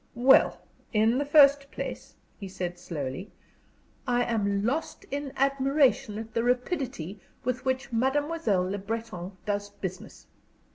"Well, 0.15 0.59
in 0.93 1.19
the 1.19 1.25
first 1.27 1.69
place," 1.69 2.15
he 2.39 2.47
said, 2.49 2.79
slowly, 2.79 3.31
"I 4.07 4.23
am 4.23 4.65
lost 4.65 5.05
in 5.11 5.31
admiration 5.37 6.17
at 6.17 6.33
the 6.33 6.41
rapidity 6.43 7.19
with 7.43 7.65
which 7.65 7.93
Mademoiselle 7.93 8.67
Le 8.67 8.79
Breton 8.79 9.33
does 9.45 9.69
business. 9.69 10.25